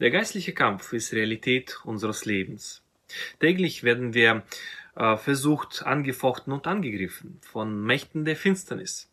[0.00, 2.82] Der geistliche Kampf ist Realität unseres Lebens.
[3.38, 4.42] Täglich werden wir
[4.96, 9.08] äh, versucht, angefochten und angegriffen von Mächten der Finsternis.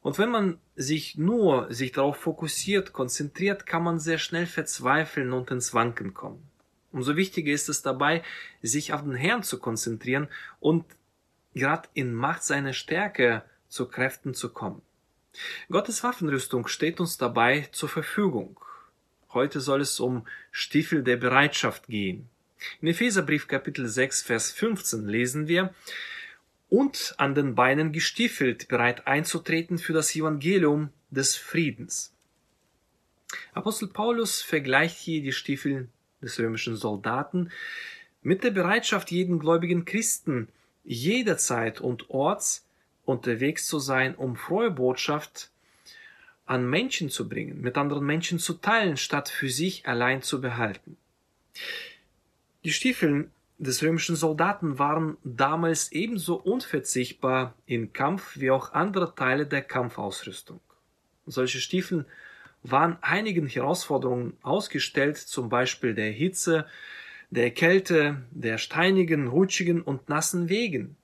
[0.00, 5.50] Und wenn man sich nur sich darauf fokussiert, konzentriert, kann man sehr schnell verzweifeln und
[5.50, 6.48] ins Wanken kommen.
[6.92, 8.22] Umso wichtiger ist es dabei,
[8.62, 10.28] sich auf den Herrn zu konzentrieren
[10.60, 10.86] und
[11.54, 14.80] gerade in Macht seiner Stärke zu Kräften zu kommen.
[15.68, 18.58] Gottes Waffenrüstung steht uns dabei zur Verfügung.
[19.38, 22.28] Heute soll es um Stiefel der Bereitschaft gehen.
[22.80, 25.72] In Epheserbrief Kapitel 6, Vers 15 lesen wir,
[26.68, 32.12] und an den Beinen gestiefelt, bereit einzutreten für das Evangelium des Friedens.
[33.52, 35.88] Apostel Paulus vergleicht hier die Stiefel
[36.20, 37.52] des römischen Soldaten
[38.22, 40.48] mit der Bereitschaft jeden gläubigen Christen,
[40.82, 42.66] jederzeit und orts
[43.04, 45.52] unterwegs zu sein, um frohe Botschaft
[46.48, 50.96] an Menschen zu bringen, mit anderen Menschen zu teilen, statt für sich allein zu behalten.
[52.64, 59.46] Die Stiefel des römischen Soldaten waren damals ebenso unverzichtbar in Kampf wie auch andere Teile
[59.46, 60.60] der Kampfausrüstung.
[61.26, 62.06] Solche Stiefel
[62.62, 66.66] waren einigen Herausforderungen ausgestellt, zum Beispiel der Hitze,
[67.30, 70.96] der Kälte, der steinigen, rutschigen und nassen Wegen.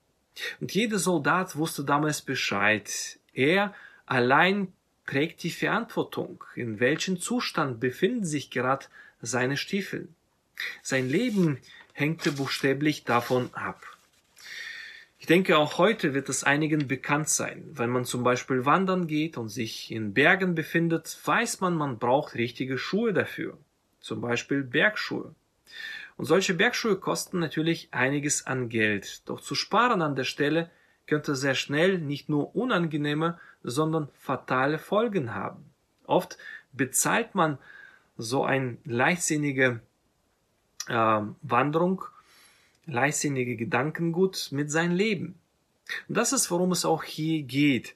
[0.59, 3.19] Und jeder Soldat wusste damals Bescheid.
[3.33, 3.73] Er
[4.05, 4.73] allein
[5.05, 8.85] trägt die Verantwortung, in welchem Zustand befinden sich gerade
[9.21, 10.07] seine Stiefel.
[10.81, 11.59] Sein Leben
[11.93, 13.85] hängte buchstäblich davon ab.
[15.17, 17.63] Ich denke, auch heute wird es einigen bekannt sein.
[17.71, 22.35] Wenn man zum Beispiel wandern geht und sich in Bergen befindet, weiß man, man braucht
[22.35, 23.57] richtige Schuhe dafür.
[24.01, 25.33] Zum Beispiel Bergschuhe.
[26.17, 29.27] Und solche Bergschuhe kosten natürlich einiges an Geld.
[29.27, 30.69] Doch zu sparen an der Stelle
[31.07, 35.65] könnte sehr schnell nicht nur unangenehme, sondern fatale Folgen haben.
[36.05, 36.37] Oft
[36.73, 37.57] bezahlt man
[38.17, 39.81] so ein leichtsinnige
[40.87, 42.03] äh, Wanderung,
[42.85, 45.35] leichtsinnige Gedankengut mit seinem Leben.
[46.07, 47.95] Und das ist, worum es auch hier geht.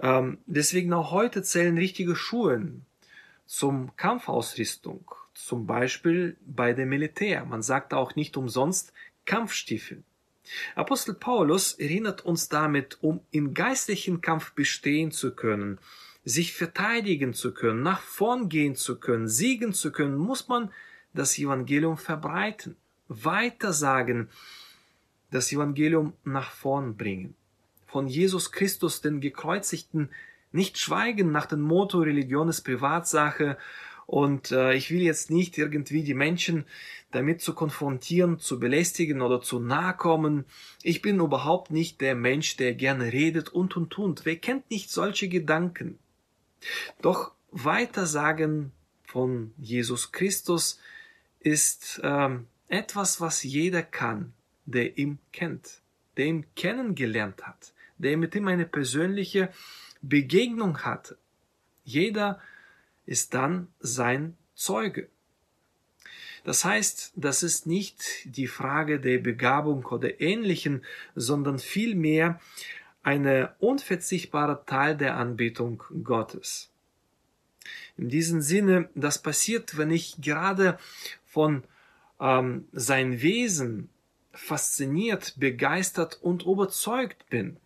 [0.00, 2.68] Ähm, deswegen auch heute zählen richtige Schuhe
[3.46, 7.44] zum Kampfausrüstung, zum Beispiel bei dem Militär.
[7.44, 8.92] Man sagt auch nicht umsonst
[9.24, 10.02] Kampfstiefel.
[10.74, 15.78] Apostel Paulus erinnert uns damit, um im geistlichen Kampf bestehen zu können,
[16.24, 20.70] sich verteidigen zu können, nach vorn gehen zu können, siegen zu können, muss man
[21.14, 22.76] das Evangelium verbreiten,
[23.08, 24.28] weitersagen,
[25.30, 27.34] das Evangelium nach vorn bringen.
[27.86, 30.10] Von Jesus Christus, den Gekreuzigten,
[30.52, 33.56] nicht schweigen nach dem Motto Religion ist Privatsache
[34.06, 36.64] und äh, ich will jetzt nicht irgendwie die Menschen
[37.10, 40.44] damit zu konfrontieren, zu belästigen oder zu nahe kommen.
[40.82, 44.24] Ich bin überhaupt nicht der Mensch, der gerne redet und und und.
[44.24, 45.98] Wer kennt nicht solche Gedanken?
[47.02, 48.72] Doch weitersagen
[49.04, 50.78] von Jesus Christus
[51.40, 54.32] ist ähm, etwas, was jeder kann,
[54.66, 55.80] der ihn kennt,
[56.16, 59.50] der ihn kennengelernt hat, der mit ihm eine persönliche
[60.02, 61.18] Begegnung hatte.
[61.84, 62.40] Jeder
[63.06, 65.08] ist dann sein Zeuge.
[66.44, 70.84] Das heißt, das ist nicht die Frage der Begabung oder ähnlichen,
[71.16, 72.40] sondern vielmehr
[73.02, 76.70] eine unverzichtbare Teil der Anbetung Gottes.
[77.96, 80.78] In diesem Sinne, das passiert, wenn ich gerade
[81.24, 81.64] von
[82.20, 83.88] ähm, sein Wesen
[84.32, 87.56] fasziniert, begeistert und überzeugt bin.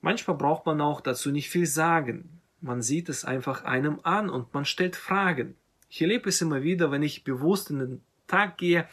[0.00, 2.41] Manchmal braucht man auch dazu nicht viel sagen.
[2.62, 5.56] Man sieht es einfach einem an und man stellt Fragen.
[5.90, 8.88] Ich erlebe es immer wieder, wenn ich bewusst in den Tag gehe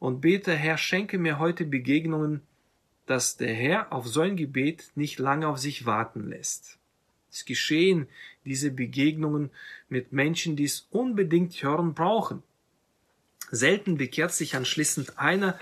[0.00, 2.42] und bete, Herr, schenke mir heute Begegnungen,
[3.06, 6.78] dass der Herr auf so ein Gebet nicht lange auf sich warten lässt.
[7.30, 8.08] Es geschehen
[8.44, 9.50] diese Begegnungen
[9.88, 12.42] mit Menschen, die es unbedingt hören brauchen.
[13.52, 15.58] Selten bekehrt sich anschließend einer,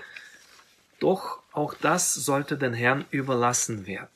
[0.99, 4.09] doch auch das sollte den Herrn überlassen werden.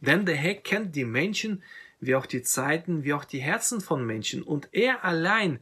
[0.00, 1.62] Denn der Herr kennt die Menschen,
[2.00, 4.42] wie auch die Zeiten, wie auch die Herzen von Menschen.
[4.42, 5.60] Und er allein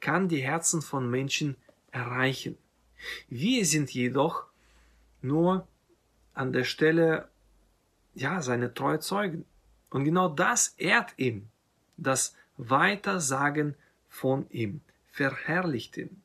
[0.00, 1.56] kann die Herzen von Menschen
[1.90, 2.56] erreichen.
[3.28, 4.44] Wir sind jedoch
[5.22, 5.66] nur
[6.34, 7.28] an der Stelle,
[8.14, 9.44] ja, seine treue Zeugen.
[9.90, 11.48] Und genau das ehrt ihm,
[11.96, 13.74] das Weitersagen
[14.08, 16.22] von ihm, verherrlicht ihn.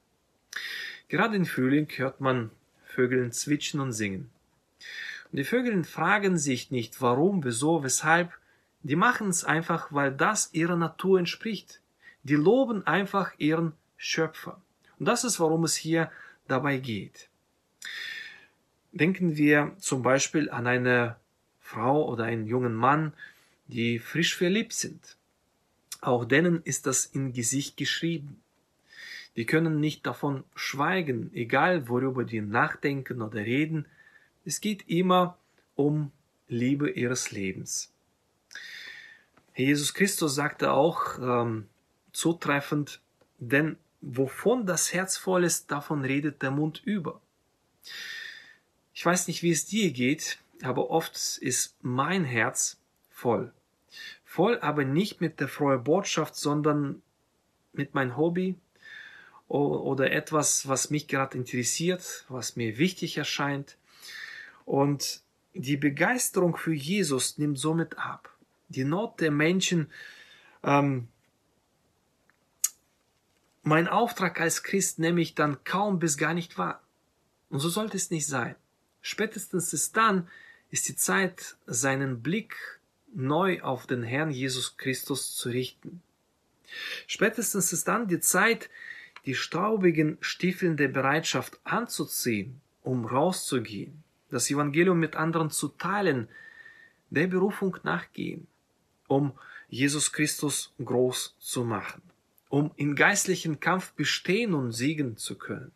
[1.08, 2.52] Gerade im Frühling hört man
[2.86, 4.30] Vögeln zwitschern und singen.
[5.32, 8.32] Und die Vögel fragen sich nicht, warum, wieso, weshalb,
[8.86, 11.82] die machen es einfach, weil das ihrer Natur entspricht.
[12.22, 14.62] Die loben einfach ihren Schöpfer.
[15.00, 16.12] Und das ist, worum es hier
[16.48, 17.28] dabei geht.
[18.92, 21.16] Denken wir zum Beispiel an eine
[21.60, 23.14] Frau oder einen jungen Mann,
[23.66, 25.18] die frisch verliebt sind.
[26.02, 28.40] Auch denen ist das in Gesicht geschrieben.
[29.36, 33.88] Die können nicht davon schweigen, egal worüber die nachdenken oder reden.
[34.46, 35.40] Es geht immer
[35.74, 36.12] um
[36.48, 37.92] Liebe ihres Lebens.
[39.56, 41.68] Jesus Christus sagte auch ähm,
[42.12, 43.00] zutreffend,
[43.40, 47.22] denn wovon das Herz voll ist, davon redet der Mund über.
[48.94, 52.78] Ich weiß nicht, wie es dir geht, aber oft ist mein Herz
[53.10, 53.54] voll.
[54.24, 57.02] Voll aber nicht mit der frohen Botschaft, sondern
[57.74, 58.56] mit meinem Hobby
[59.48, 63.78] oder etwas, was mich gerade interessiert, was mir wichtig erscheint.
[64.66, 65.22] Und
[65.54, 68.35] die Begeisterung für Jesus nimmt somit ab.
[68.70, 69.90] Die Not der Menschen
[70.64, 71.08] ähm,
[73.68, 76.84] mein Auftrag als Christ nehme ich dann kaum bis gar nicht wahr.
[77.50, 78.56] Und so sollte es nicht sein.
[79.02, 80.28] Spätestens ist dann
[80.70, 82.56] ist die Zeit, seinen Blick
[83.14, 86.02] neu auf den Herrn Jesus Christus zu richten.
[87.08, 88.70] Spätestens ist dann die Zeit,
[89.26, 96.28] die staubigen Stiefeln der Bereitschaft anzuziehen, um rauszugehen, das Evangelium mit anderen zu teilen,
[97.10, 98.48] der Berufung nachgehen,
[99.08, 99.34] um
[99.70, 102.02] Jesus Christus groß zu machen
[102.56, 105.74] um im geistlichen Kampf bestehen und siegen zu können.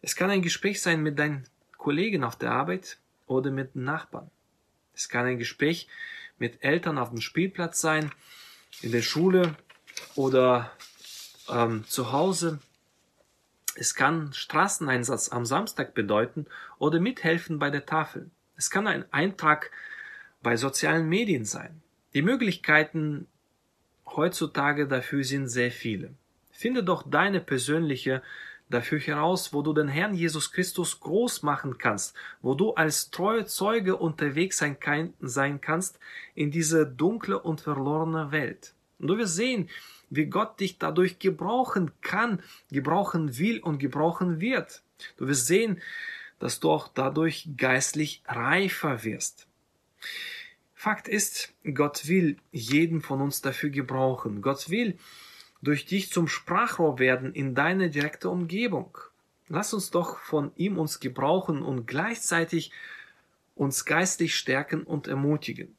[0.00, 1.44] Es kann ein Gespräch sein mit deinen
[1.76, 2.96] Kollegen auf der Arbeit
[3.26, 4.30] oder mit Nachbarn.
[4.94, 5.88] Es kann ein Gespräch
[6.38, 8.10] mit Eltern auf dem Spielplatz sein,
[8.80, 9.56] in der Schule
[10.14, 10.72] oder
[11.50, 12.58] ähm, zu Hause.
[13.74, 16.46] Es kann Straßeneinsatz am Samstag bedeuten
[16.78, 18.30] oder mithelfen bei der Tafel.
[18.56, 19.70] Es kann ein Eintrag
[20.42, 21.82] bei sozialen Medien sein.
[22.14, 23.26] Die Möglichkeiten
[24.06, 26.14] heutzutage dafür sind sehr viele.
[26.50, 28.22] Finde doch deine persönliche
[28.68, 33.44] dafür heraus, wo du den Herrn Jesus Christus groß machen kannst, wo du als treue
[33.44, 34.76] Zeuge unterwegs sein,
[35.20, 35.98] sein kannst
[36.34, 38.74] in diese dunkle und verlorene Welt.
[38.98, 39.68] Und du wirst sehen,
[40.08, 44.82] wie Gott dich dadurch gebrauchen kann, gebrauchen will und gebrauchen wird.
[45.16, 45.80] Du wirst sehen,
[46.38, 49.46] dass du auch dadurch geistlich reifer wirst.
[50.74, 54.40] Fakt ist, Gott will jeden von uns dafür gebrauchen.
[54.40, 54.98] Gott will
[55.62, 58.96] durch dich zum Sprachrohr werden in deine direkte Umgebung.
[59.48, 62.72] Lass uns doch von ihm uns gebrauchen und gleichzeitig
[63.56, 65.76] uns geistlich stärken und ermutigen.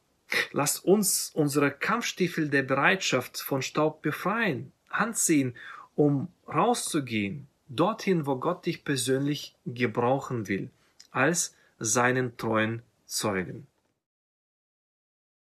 [0.52, 5.54] Lass uns unsere Kampfstiefel der Bereitschaft von Staub befreien, anziehen,
[5.94, 10.70] um rauszugehen, dorthin, wo Gott dich persönlich gebrauchen will,
[11.10, 13.66] als seinen treuen Zeugen.